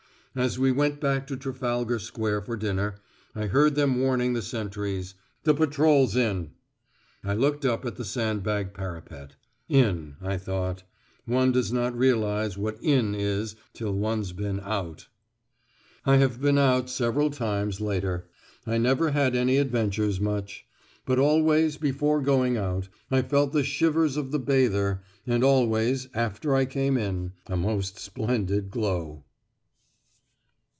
As 0.33 0.57
we 0.57 0.71
went 0.71 1.01
back 1.01 1.27
to 1.27 1.35
Trafalgar 1.35 1.99
Square 1.99 2.43
for 2.43 2.55
dinner, 2.55 2.95
I 3.35 3.47
heard 3.47 3.75
them 3.75 3.99
warning 3.99 4.31
the 4.31 4.41
sentries 4.41 5.13
"The 5.43 5.53
patrol's 5.53 6.15
in." 6.15 6.51
I 7.21 7.33
looked 7.33 7.65
up 7.65 7.85
at 7.85 7.97
the 7.97 8.05
sandbag 8.05 8.73
parapet. 8.73 9.35
"In," 9.67 10.15
I 10.21 10.37
thought. 10.37 10.83
"One 11.25 11.51
does 11.51 11.73
not 11.73 11.97
realise 11.97 12.55
what 12.55 12.81
'in' 12.81 13.13
is, 13.13 13.57
till 13.73 13.91
one's 13.93 14.31
been 14.31 14.61
out." 14.61 15.09
I 16.05 16.15
have 16.15 16.39
been 16.41 16.57
out 16.57 16.89
several 16.89 17.29
times 17.29 17.81
later. 17.81 18.29
I 18.65 18.77
never 18.77 19.11
had 19.11 19.35
any 19.35 19.57
adventures 19.57 20.21
much. 20.21 20.65
But 21.05 21.19
always, 21.19 21.75
before 21.75 22.21
going 22.21 22.55
out, 22.55 22.87
I 23.11 23.21
felt 23.21 23.51
the 23.51 23.65
shivers 23.65 24.15
of 24.15 24.31
the 24.31 24.39
bather; 24.39 25.03
and 25.27 25.43
always, 25.43 26.07
after 26.13 26.55
I 26.55 26.63
came 26.63 26.95
in, 26.97 27.33
a 27.47 27.57
most 27.57 27.99
splendid 27.99 28.69
glow. 28.71 29.25